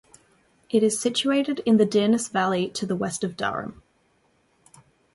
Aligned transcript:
It 0.71 0.81
is 0.81 0.99
situated 0.99 1.59
in 1.63 1.77
the 1.77 1.85
Deerness 1.85 2.27
Valley 2.27 2.69
to 2.69 2.87
the 2.87 2.95
west 2.95 3.23
of 3.23 3.37
Durham. 3.37 3.83